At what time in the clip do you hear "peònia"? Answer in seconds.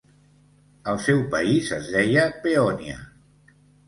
2.47-2.97